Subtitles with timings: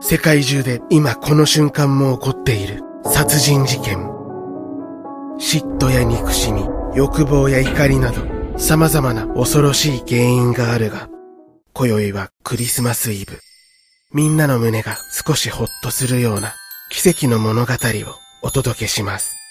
[0.00, 3.98] 世界中で今この瞬間も起こっている殺人事件。
[5.38, 8.22] 嫉妬や憎しみ、欲望や怒りなど
[8.58, 11.08] 様々な恐ろしい原因があるが、
[11.72, 13.38] 今宵はクリスマスイブ。
[14.12, 16.54] みんなの胸が少しほっとするような
[16.90, 19.41] 奇跡の物語をお届けします。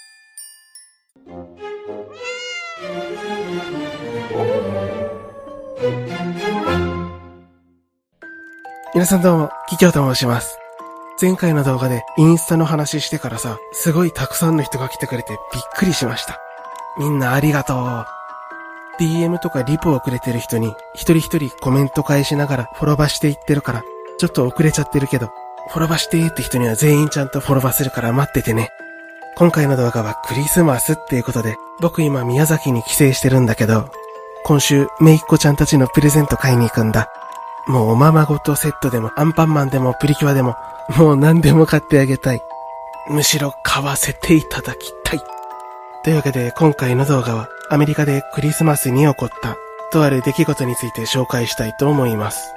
[8.94, 10.60] 皆さんどうも、キキョウと申します。
[11.21, 16.42] 前回の動画でインスタの話してからさ、すごいたくさんの人が来てくれてびっくりしました。
[17.00, 18.06] みんなありがとう。
[19.01, 23.84] DM とかリプをくれてる人に一人一人コメント返しながらフォロバしていってるから、
[24.20, 25.29] ちょっと遅れちゃってるけど、
[25.70, 28.71] フォロバしてって人には全員ちゃんとフォロバするから待っててね。
[29.37, 33.89] 今回の動画はクリスマスっていうことで、僕今宮崎に帰省してるんだけど、
[34.44, 37.09] 今週、めいっ子ちゃんたちのプレゼント買いに行くんだ。
[37.67, 40.56] もうおままごとセットでもアンパンマンでもプリキュアでも
[40.97, 42.42] もう何でも買ってあげたい。
[43.09, 45.20] むしろ買わせていただきたい。
[46.04, 49.56] というわけで今回の動画はアメリカでクリスマスに起こった
[49.92, 52.54] とある出来事について紹介したいと思います。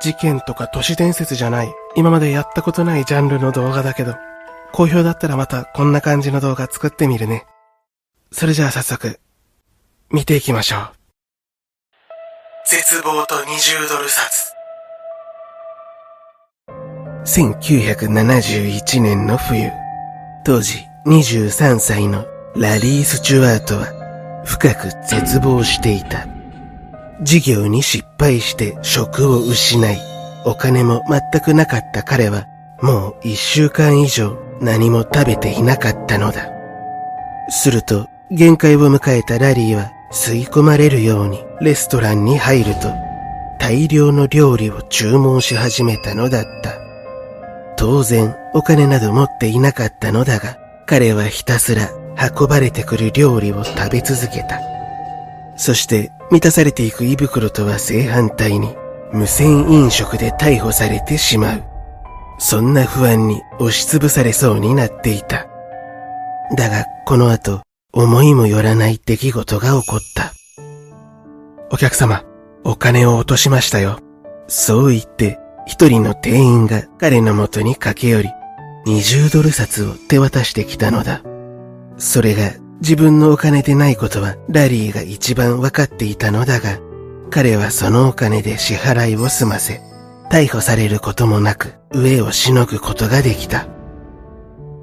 [0.00, 4.14] 事件とか都市伝説じゃない、今までやったことないジャンルの動画だけど、
[4.72, 7.46] 好評だったらまたこんな感じの動画作ってみるね。
[8.30, 9.18] それじゃあ早速、
[10.10, 10.97] 見ていきましょう。
[12.70, 14.52] 絶望と20ドル札。
[17.24, 19.70] 1971年の冬、
[20.44, 26.28] 当時23歳のラリー・スチュワートは深く絶望していた。
[27.22, 29.98] 事業に失敗して職を失い、
[30.44, 32.44] お金も全くなかった彼は
[32.82, 36.50] もう一週間以上何も食べていなかったのだ。
[37.48, 42.92] すると限界を迎えたラリーは吸い込まれるようにレストランに入ると
[43.60, 46.78] 大量の料理を注文し始めたのだった。
[47.76, 51.90] 当然お金など持っていなかったのだが彼はひたすら
[52.36, 54.60] 運ばれてくる料理を食べ続けた。
[55.56, 58.74] そして満たされていく胃袋とは正反対に
[59.12, 61.62] 無線飲食で逮捕されてしまう。
[62.38, 65.46] そんな不安に押しつぶされそうになっていた。
[66.56, 67.60] だがこの後
[67.90, 70.34] 思いもよらない出来事が起こった。
[71.70, 72.22] お客様、
[72.62, 73.98] お金を落としましたよ。
[74.46, 78.28] そう言って、一人の店員が彼のもとに駆け寄り、
[78.86, 81.22] 20ドル札を手渡してきたのだ。
[81.96, 86.78] それが自分のお金でないことはラリーが一番わかっていたのだが、
[87.30, 89.80] 彼はそのお金で支払いを済ませ、
[90.30, 93.66] 逮捕されることもなく上をしのぐことができた。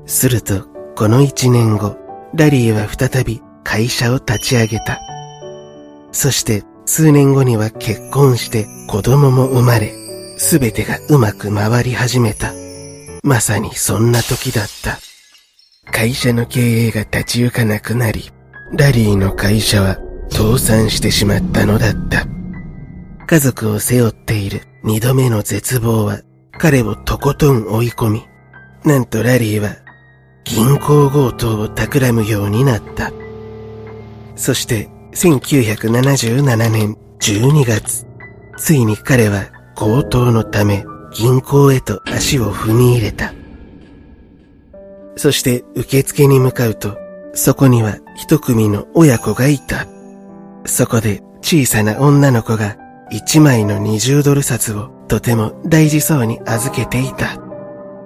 [0.07, 1.97] すると、この一年後、
[2.35, 4.99] ラリーは再び会社を立ち上げた。
[6.11, 9.93] そして数年後には結婚して子供も生まれ、
[10.37, 12.51] すべてがうまく回り始めた。
[13.23, 14.99] まさにそんな時だった。
[15.91, 18.29] 会社の経営が立ち行かなくなり、
[18.73, 19.97] ラリーの会社は
[20.29, 22.27] 倒産してしまったのだった。
[23.27, 26.19] 家族を背負っている二度目の絶望は
[26.59, 28.25] 彼をとことん追い込み、
[28.83, 29.84] なんとラリーは
[30.45, 33.11] 銀行強盗を企むようになった。
[34.35, 38.05] そして1977年12月、
[38.57, 39.45] ついに彼は
[39.75, 43.33] 強盗のため銀行へと足を踏み入れた。
[45.17, 46.97] そして受付に向かうと、
[47.33, 49.87] そこには一組の親子がいた。
[50.65, 52.77] そこで小さな女の子が
[53.09, 57.39] 一枚の20ドル札をとても大事そうに預けていた。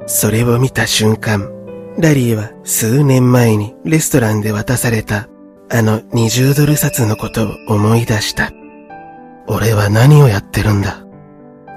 [0.08, 1.52] それを見た瞬間、
[1.98, 5.28] ラリーは数年前にレストランで渡された
[5.70, 8.52] あの20ドル札のことを思い出した。
[9.48, 11.06] 俺は何をやってるんだ？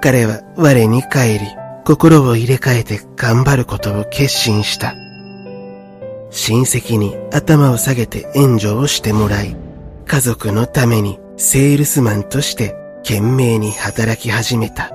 [0.01, 1.41] 彼は我に帰り、
[1.85, 4.95] 心を入れ替えて頑張ることを決心した。
[6.31, 9.57] 親戚に頭を下げて援助をしてもらい、
[10.07, 14.91] 家族のためにセールスマンとして懸命に働き始めた。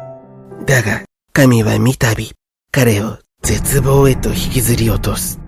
[0.66, 1.04] だが、
[1.34, 2.32] 神は三度、
[2.72, 3.18] 彼を
[3.48, 5.40] 絶望へと引きずり落とす。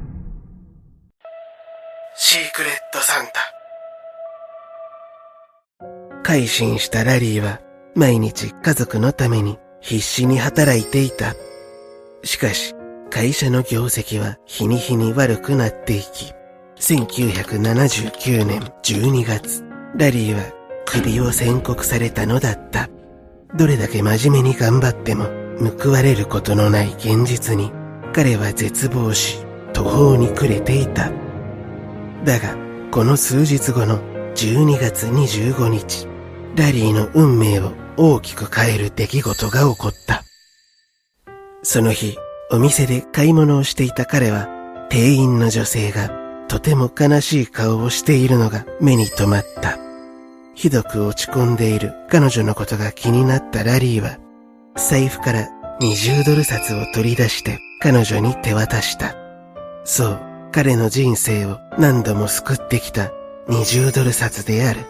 [2.16, 3.42] シークレットサンタ。
[6.24, 7.60] 改心したラリーは
[7.96, 11.36] 毎日家族のために必死に働いていた。
[12.24, 12.74] しかし、
[13.10, 16.31] 会社の業績は日に日に悪くなっていき、
[16.78, 19.66] 1979年12月、
[19.98, 20.54] ラリーは
[20.86, 22.88] 首を宣告されたのだった。
[23.57, 25.25] どれだけ真面目に頑張っても
[25.81, 27.74] 報われることのない現実に
[28.14, 29.40] 彼は絶望し
[29.74, 31.12] 途方に暮れていた。
[32.24, 32.56] だが、
[32.92, 34.00] この数日後の
[34.34, 36.08] 12月25日、
[36.56, 40.24] ラリーの運命を大きく変える出来事が起こった。
[41.64, 42.18] その日、
[42.52, 44.48] お店で買い物をしていた彼は、
[44.90, 46.10] 店員の女性が
[46.48, 49.78] とても悲しい顔をしているのが目に留まった。
[50.56, 54.18] ひどく落ち込んでいる彼女のことが気になったラリーは、
[54.76, 55.48] 財布から
[55.80, 59.16] 20ドル札を取り出して彼女に手渡した。
[59.86, 60.20] そう、
[60.52, 63.12] 彼の人生を何度も救ってきた
[63.48, 64.81] 20ドル札である。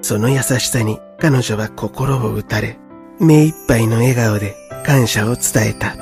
[0.00, 2.76] その優しさに彼女は心を打たれ、
[3.20, 5.94] 目いっぱいの笑顔で感謝を伝えた。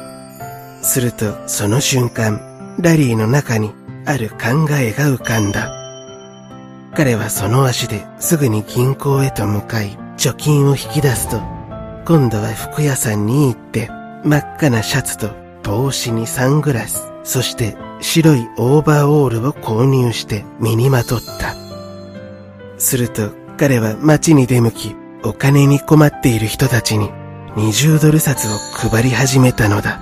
[0.82, 2.40] するとその瞬間、
[2.80, 3.72] ラリーの中に
[4.06, 5.70] ある考えが浮かんだ。
[6.96, 11.42] 彼はその足ですぐに銀行へと向かい、貯金を引き出すと、
[12.06, 13.88] 今度は服屋さんに行って、
[14.24, 15.28] 真っ赤なシャツと
[15.62, 21.54] 帽子にサングラス、そして白いオーバーオールを購入して身にまとった。
[22.78, 27.10] すると彼は街に出向き、お金に困っている人たちに
[27.56, 30.00] 20ドル札を配り始めたのだ。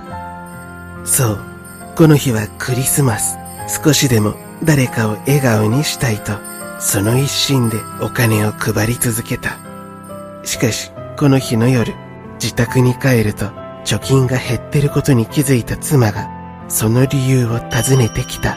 [1.05, 1.39] そう、
[1.95, 3.37] この日はクリスマス。
[3.83, 4.33] 少しでも
[4.63, 6.33] 誰かを笑顔にしたいと、
[6.79, 9.57] その一心でお金を配り続けた。
[10.43, 11.93] しかし、この日の夜、
[12.41, 13.51] 自宅に帰ると
[13.89, 16.29] 貯金が減ってることに気づいた妻が、
[16.67, 18.55] その理由を尋ねてきた。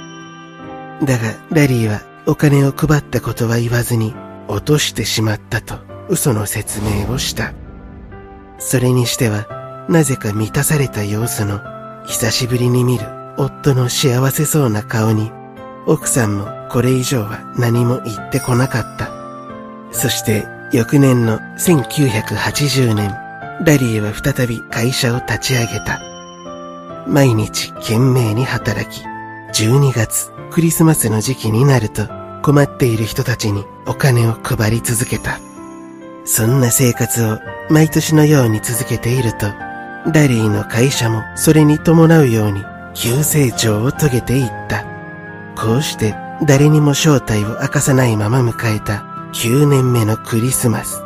[1.02, 4.14] だが、ラリーはお金を配ったことは言わずに、
[4.48, 5.76] 落としてしまったと
[6.10, 7.54] 嘘の説明をした。
[8.58, 11.60] それにしては、なぜか満たされた様子の
[12.04, 13.06] 久しぶりに見る
[13.38, 15.32] 夫の幸せそうな顔に、
[15.86, 19.08] 奥さんもこれ以上は何も言ってこなかった。
[19.92, 23.21] そして翌年の1980年、
[23.64, 26.00] ラリーは再び会社を立ち上げた。
[27.06, 29.04] 毎日懸命に働き、
[29.54, 32.08] 12月クリスマスの時期になると
[32.42, 35.38] 困っている人たちにお金を配り続けた。
[36.24, 37.38] そんな生活を
[37.70, 39.46] 毎年のように続けていると、
[40.12, 42.64] ラリーの会社もそれに伴うように
[42.94, 44.84] 急成長を遂げていった。
[45.56, 49.04] こうして誰にも正体を明かさないまま迎えた
[49.34, 51.00] 9年目のクリスマス。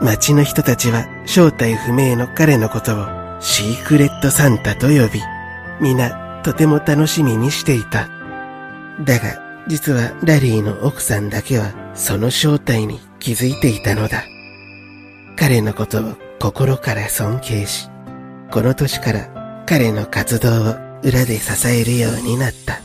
[0.00, 3.06] 街の人たちは正体不明の彼のことを
[3.40, 5.20] シークレットサンタと呼び、
[5.80, 8.08] 皆とても楽しみにしていた。
[9.04, 14.24] だが、実はラリーの奥さんだけはその正体に気づいていたのだ。
[15.36, 17.88] 彼のことを心から尊敬し、
[18.50, 22.80] この年から彼の活動を裏で支えるようになった。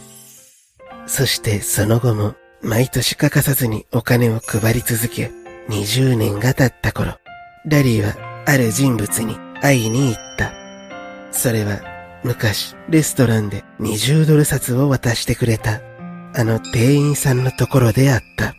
[1.05, 5.31] そしてその後も毎年欠かさずにお金を配り続け、
[5.69, 7.17] 20年が経った頃、
[7.65, 10.51] ラリーはある人物に会いに行った。
[11.31, 11.81] それは
[12.23, 15.81] 昔レストランで20ドル札を渡してくれた
[16.35, 18.55] あの店員さんのところであった。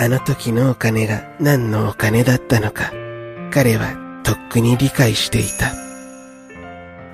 [0.00, 2.92] あの時のお金が何のお金だったのか、
[3.50, 5.72] 彼はとっくに理解していた。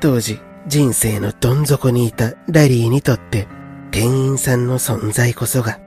[0.01, 3.49] 当時、人生のどん底にいたラリーにとって、
[3.91, 5.79] 店員さんの存在こそが、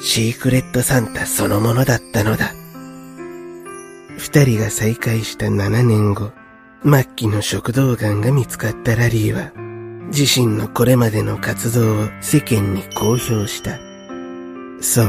[0.00, 2.52] シークレットサンタそのものだったのだ。
[4.18, 6.32] 二人が再会した7年後、
[6.82, 9.52] 末期の食道癌が見つかったラリーは、
[10.08, 13.78] 自身のこれまでの活動を世間に公表した。
[14.80, 15.08] そう、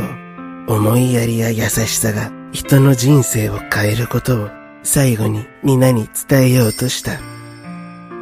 [0.68, 4.50] 思いやりや優しさが人の人生を変えることを
[4.83, 7.19] 最後に皆に伝えようとした。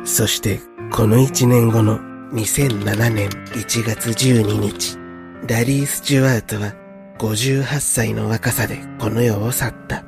[0.04, 0.60] そして
[0.92, 2.00] この1年後の
[2.34, 5.00] 2007年1月12日、
[5.48, 6.74] ラリー・スチュワートは
[7.18, 10.05] 58歳の若さでこの世を去った。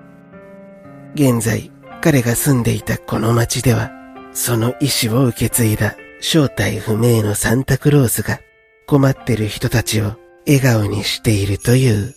[1.19, 3.89] 現在、彼が住んでいたこの町では、
[4.33, 8.39] その意志を受け継いだ正体不明のサンタクロースが
[8.85, 10.13] 困ってる人たちを
[10.45, 12.13] 笑顔にしているという。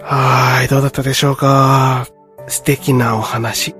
[0.00, 2.06] はーい、どうだったでしょうか？
[2.48, 3.74] 素敵なお話。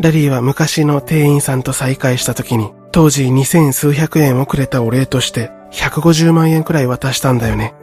[0.00, 7.74] ラリーは昔の店員さんと再会した時に、当時二千数百円をくれたお礼として150万円くらい渡したんだよね。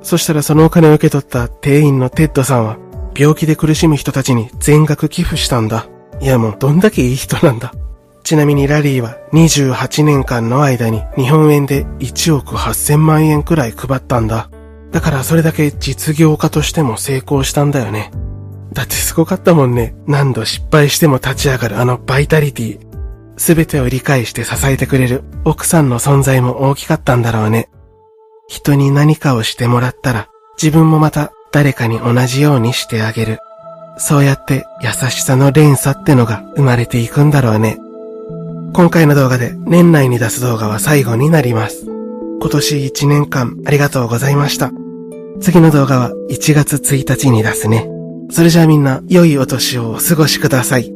[0.00, 2.78] そしたらそのお金を受け取った店員のテッドさんは、
[3.16, 5.86] 病気で苦しむ人たちに全額寄付したんだ。
[6.20, 7.72] いやもうどんだけいい人なんだ。
[8.22, 14.50] ちなみにラリーは28年間の間に日本円で1億8000万円くらい配ったんだ。
[14.90, 18.10] だからそれだけ実業家としても成功したんだよね。
[18.72, 19.94] だってすごかったもんね。
[20.06, 22.78] 何度失敗しても立ち上がるあのバイタリティ。
[23.36, 27.68] すべてを理解して支えてくれる奥さんの存在も大きかったんだろうね。
[28.48, 30.28] 人に何かをしてもらったら
[30.60, 33.38] 自分もまた誰かに同じようにしてあげる。
[33.96, 37.78] そうやって優しさの連鎖ってのが生まれていくんだろうね。
[38.72, 41.84] 今回の動画で年内に出す動画は最後になります。
[41.84, 44.72] 今年1年間ありがとうございました。
[45.40, 47.88] 次の動画は1月1日に出すね。
[48.30, 50.93] それじゃあみんな良いお年をお過ごしください。